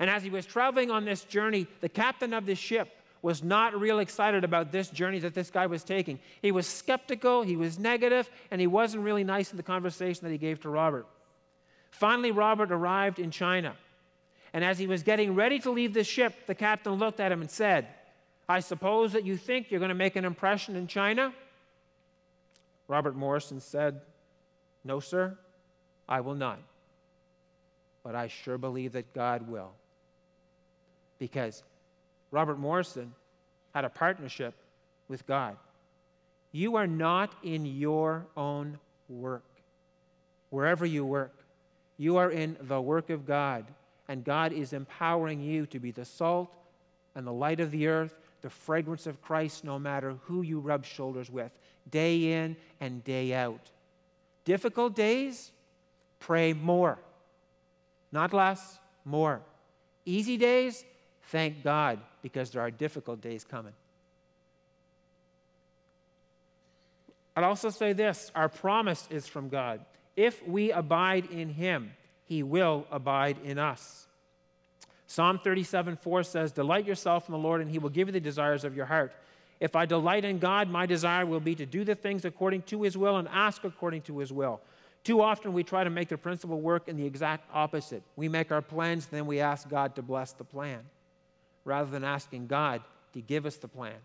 [0.00, 2.88] And as he was traveling on this journey, the captain of the ship
[3.20, 6.18] was not real excited about this journey that this guy was taking.
[6.40, 10.32] He was skeptical, he was negative, and he wasn't really nice in the conversation that
[10.32, 11.06] he gave to Robert.
[11.90, 13.76] Finally, Robert arrived in China.
[14.52, 17.40] And as he was getting ready to leave the ship, the captain looked at him
[17.40, 17.88] and said,
[18.48, 21.32] I suppose that you think you're going to make an impression in China?
[22.88, 24.00] Robert Morrison said,
[24.84, 25.38] No, sir,
[26.08, 26.58] I will not.
[28.02, 29.70] But I sure believe that God will.
[31.18, 31.62] Because
[32.30, 33.14] Robert Morrison
[33.74, 34.54] had a partnership
[35.08, 35.56] with God.
[36.50, 38.78] You are not in your own
[39.08, 39.44] work.
[40.50, 41.34] Wherever you work,
[41.96, 43.64] you are in the work of God,
[44.12, 46.54] and God is empowering you to be the salt
[47.14, 50.84] and the light of the earth, the fragrance of Christ, no matter who you rub
[50.84, 51.50] shoulders with,
[51.90, 53.70] day in and day out.
[54.44, 55.50] Difficult days,
[56.20, 56.98] pray more.
[58.12, 59.40] Not less, more.
[60.04, 60.84] Easy days,
[61.28, 63.72] thank God because there are difficult days coming.
[67.34, 69.80] I'd also say this our promise is from God.
[70.16, 71.92] If we abide in Him,
[72.32, 74.06] He will abide in us.
[75.06, 78.20] Psalm 37 4 says, Delight yourself in the Lord, and He will give you the
[78.20, 79.12] desires of your heart.
[79.60, 82.84] If I delight in God, my desire will be to do the things according to
[82.84, 84.62] His will and ask according to His will.
[85.04, 88.02] Too often we try to make the principle work in the exact opposite.
[88.16, 90.80] We make our plans, then we ask God to bless the plan
[91.66, 92.80] rather than asking God
[93.12, 94.00] to give us the plan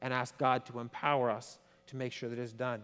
[0.00, 1.58] and ask God to empower us
[1.88, 2.82] to make sure that it's done.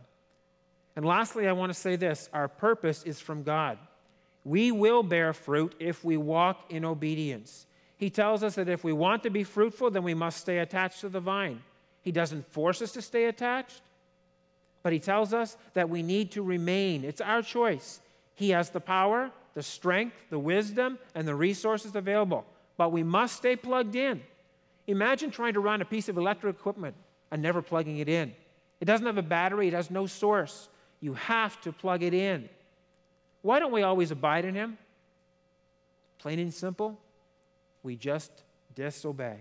[0.95, 3.79] And lastly, I want to say this our purpose is from God.
[4.47, 7.67] We will bear fruit if we walk in obedience.
[7.97, 11.01] He tells us that if we want to be fruitful, then we must stay attached
[11.01, 11.63] to the vine.
[12.03, 13.83] He doesn't force us to stay attached,
[14.83, 17.05] but He tells us that we need to remain.
[17.05, 18.01] It's our choice.
[18.35, 23.37] He has the power, the strength, the wisdom, and the resources available but we must
[23.37, 24.23] stay plugged in.
[24.87, 26.95] Imagine trying to run a piece of electric equipment
[27.31, 28.35] and never plugging it in.
[28.81, 30.69] It doesn't have a battery, it has no source.
[31.01, 32.49] You have to plug it in.
[33.47, 34.77] Why don't we always abide in Him?
[36.19, 36.99] Plain and simple,
[37.85, 38.33] we just
[38.75, 39.37] disobey.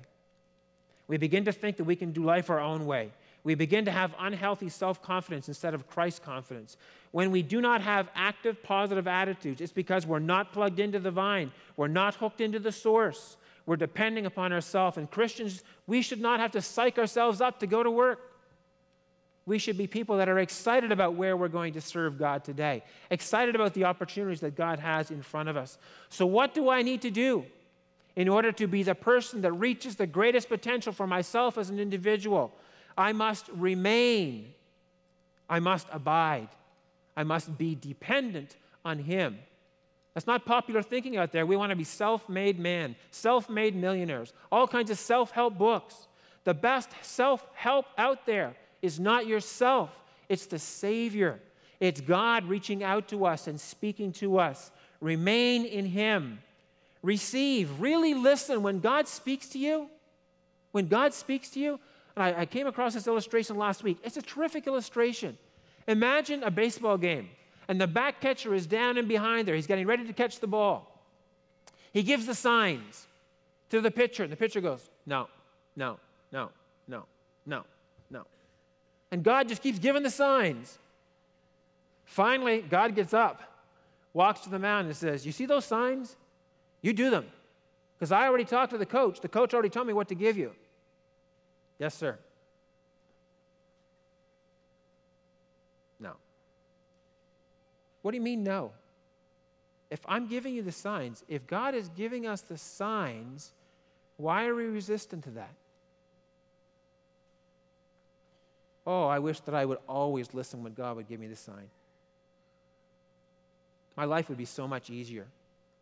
[1.08, 3.12] We begin to think that we can do life our own way.
[3.44, 6.78] We begin to have unhealthy self confidence instead of Christ confidence.
[7.14, 11.10] When we do not have active, positive attitudes, it's because we're not plugged into the
[11.10, 14.98] vine, we're not hooked into the source, we're depending upon ourselves.
[14.98, 18.35] And Christians, we should not have to psych ourselves up to go to work.
[19.46, 22.84] We should be people that are excited about where we're going to serve God today,
[23.12, 25.78] excited about the opportunities that God has in front of us.
[26.10, 27.46] So, what do I need to do
[28.16, 31.80] in order to be the person that reaches the greatest potential for myself as an
[31.80, 32.54] individual?
[32.98, 34.54] I must remain.
[35.48, 36.50] I must abide.
[37.16, 39.38] I must be dependent on Him.
[40.16, 41.46] That's not popular thinking out there.
[41.46, 45.56] We want to be self made man, self made millionaires, all kinds of self help
[45.56, 46.08] books.
[46.46, 48.56] The best self help out there
[48.86, 49.90] is not yourself,
[50.30, 51.40] it's the Savior.
[51.80, 54.72] It's God reaching out to us and speaking to us.
[55.02, 56.40] Remain in Him.
[57.04, 57.82] Receive.
[57.82, 58.64] Really listen.
[58.64, 59.90] When God speaks to you,
[60.72, 61.80] when God speaks to you,
[62.16, 63.98] and I, I came across this illustration last week.
[64.04, 65.38] It's a terrific illustration.
[65.88, 67.30] Imagine a baseball game,
[67.68, 69.56] and the back catcher is down and behind there.
[69.56, 71.04] He's getting ready to catch the ball.
[71.92, 73.08] He gives the signs
[73.70, 75.28] to the pitcher, and the pitcher goes, No,
[75.76, 76.00] no,
[76.32, 76.50] no,
[76.88, 77.06] no,
[77.46, 77.64] no, no.
[79.12, 80.78] And God just keeps giving the signs.
[82.06, 83.42] Finally, God gets up,
[84.14, 86.16] walks to the mound, and says, You see those signs?
[86.82, 87.26] You do them.
[87.98, 89.22] Because I already talked to the coach.
[89.22, 90.52] The coach already told me what to give you.
[91.80, 92.18] Yes, sir.
[96.00, 96.12] No.
[98.02, 98.72] What do you mean, no?
[99.90, 103.52] If I'm giving you the signs, if God is giving us the signs,
[104.18, 105.54] Why are we resistant to that?
[108.86, 111.70] Oh, I wish that I would always listen when God would give me the sign.
[113.96, 115.26] My life would be so much easier.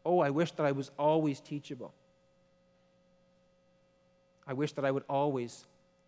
[0.06, 1.94] Oh, I wish that I was always teachable.
[4.48, 5.66] I wish that I would always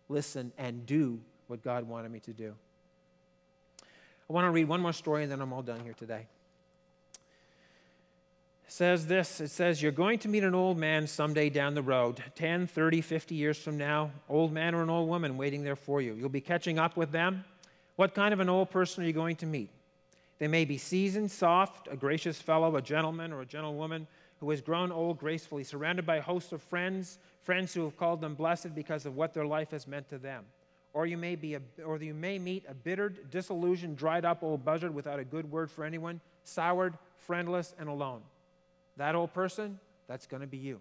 [0.08, 2.54] listen and do what God wanted me to do.
[4.28, 6.26] I want to read one more story and then I'm all done here today.
[8.68, 12.22] Says this it says, You're going to meet an old man someday down the road,
[12.34, 16.00] 10, 30, 50 years from now, old man or an old woman waiting there for
[16.00, 16.14] you.
[16.14, 17.44] You'll be catching up with them.
[17.94, 19.70] What kind of an old person are you going to meet?
[20.38, 24.06] They may be seasoned, soft, a gracious fellow, a gentleman or a gentlewoman
[24.40, 28.20] who has grown old gracefully, surrounded by a host of friends, friends who have called
[28.20, 30.44] them blessed because of what their life has meant to them.
[30.92, 34.64] Or you may, be a, or you may meet a bittered, disillusioned, dried up old
[34.64, 38.20] buzzard without a good word for anyone, soured, friendless, and alone.
[38.96, 40.80] That old person, that's going to be you.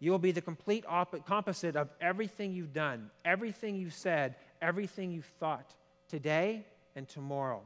[0.00, 5.30] You will be the complete opposite of everything you've done, everything you've said, everything you've
[5.40, 5.74] thought
[6.08, 6.64] today
[6.94, 7.62] and tomorrow.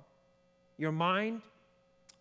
[0.79, 1.43] Your mind,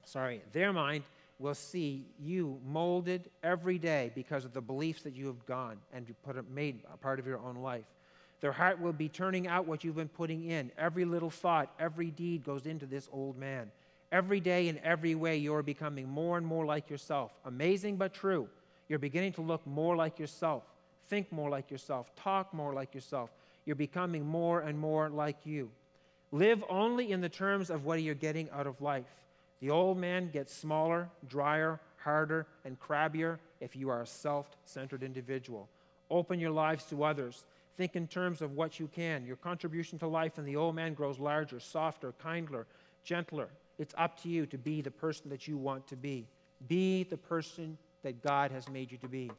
[0.06, 1.04] sorry, their mind
[1.40, 6.08] will see you molded every day because of the beliefs that you have gone and
[6.08, 7.86] you put made a part of your own life.
[8.42, 10.72] Their heart will be turning out what you've been putting in.
[10.78, 13.72] Every little thought, every deed goes into this old man.
[14.12, 17.32] Every day, in every way, you're becoming more and more like yourself.
[17.46, 18.50] Amazing but true.
[18.90, 20.64] You're beginning to look more like yourself,
[21.08, 23.30] think more like yourself, talk more like yourself.
[23.66, 25.70] You're becoming more and more like you.
[26.34, 29.06] Live only in the terms of what you're getting out of life.
[29.62, 35.04] The old man gets smaller, drier, harder, and crabbier if you are a self centered
[35.04, 35.70] individual.
[36.10, 37.46] Open your lives to others.
[37.78, 39.26] Think in terms of what you can.
[39.26, 42.66] Your contribution to life in the old man grows larger, softer, kinder,
[43.04, 43.48] gentler.
[43.78, 46.28] It's up to you to be the person that you want to be.
[46.68, 49.32] Be the person that God has made you to be.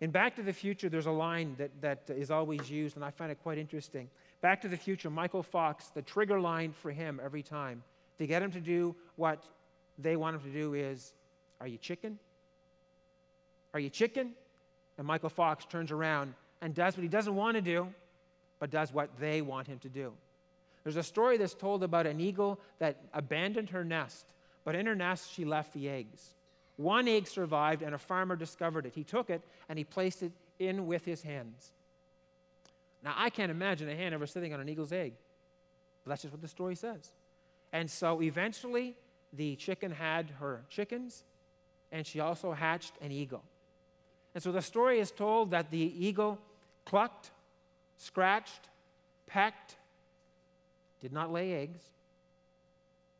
[0.00, 3.10] In Back to the Future, there's a line that, that is always used, and I
[3.10, 4.08] find it quite interesting.
[4.40, 7.82] Back to the Future, Michael Fox, the trigger line for him every time
[8.18, 9.44] to get him to do what
[9.98, 11.12] they want him to do is
[11.60, 12.18] Are you chicken?
[13.72, 14.32] Are you chicken?
[14.98, 17.88] And Michael Fox turns around and does what he doesn't want to do,
[18.58, 20.12] but does what they want him to do.
[20.84, 24.26] There's a story that's told about an eagle that abandoned her nest,
[24.64, 26.34] but in her nest she left the eggs.
[26.76, 28.94] One egg survived, and a farmer discovered it.
[28.94, 31.72] He took it and he placed it in with his hands.
[33.02, 35.12] Now, I can't imagine a hen ever sitting on an eagle's egg,
[36.04, 37.12] but that's just what the story says.
[37.72, 38.96] And so eventually,
[39.32, 41.24] the chicken had her chickens,
[41.92, 43.42] and she also hatched an eagle.
[44.34, 46.38] And so the story is told that the eagle
[46.84, 47.30] clucked,
[47.98, 48.68] scratched,
[49.26, 49.76] pecked,
[51.04, 51.82] did not lay eggs,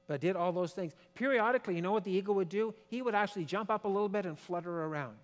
[0.07, 0.95] but did all those things.
[1.15, 2.73] Periodically, you know what the eagle would do?
[2.89, 5.17] He would actually jump up a little bit and flutter around.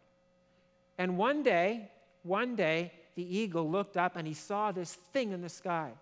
[0.99, 1.91] And one day,
[2.23, 5.93] one day, the eagle looked up and he saw this thing in the sky.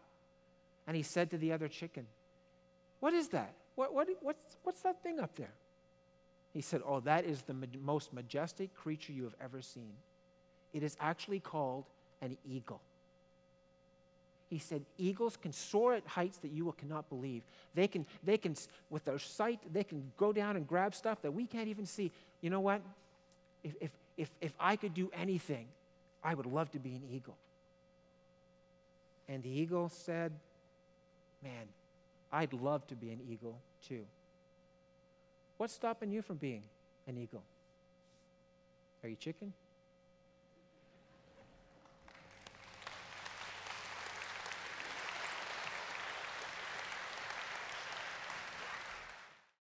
[0.88, 2.08] And he said to the other chicken,
[2.98, 3.54] What is that?
[3.76, 5.54] What, what, what's, what's that thing up there?
[6.52, 9.92] He said, Oh, that is the most majestic creature you have ever seen.
[10.72, 11.84] It is actually called
[12.20, 12.80] an eagle.
[14.48, 17.42] He said, Eagles can soar at heights that you cannot believe.
[17.74, 18.54] They can, they can,
[18.88, 22.10] with their sight, they can go down and grab stuff that we can't even see.
[22.40, 22.80] You know what?
[23.62, 25.66] If, if, if, if I could do anything,
[26.24, 27.36] I would love to be an eagle.
[29.28, 30.32] And the eagle said,
[31.42, 31.68] Man,
[32.32, 34.04] I'd love to be an eagle too.
[35.58, 36.62] What's stopping you from being
[37.06, 37.42] an eagle?
[39.02, 39.52] Are you chicken?